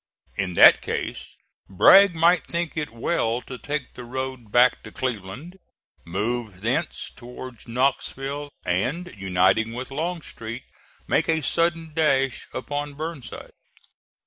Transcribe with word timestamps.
In 0.35 0.55
that 0.55 0.81
case 0.81 1.35
Bragg 1.69 2.15
might 2.15 2.47
think 2.47 2.75
it 2.75 2.91
well 2.91 3.39
to 3.43 3.59
take 3.59 3.93
the 3.93 4.03
road 4.03 4.51
back 4.51 4.81
to 4.81 4.91
Cleveland, 4.91 5.59
move 6.05 6.61
thence 6.61 7.11
towards 7.15 7.67
Knoxville, 7.67 8.49
and, 8.65 9.13
uniting 9.15 9.73
with 9.73 9.91
Longstreet, 9.91 10.63
make 11.07 11.29
a 11.29 11.41
sudden 11.43 11.93
dash 11.93 12.47
upon 12.51 12.95
Burnside. 12.95 13.51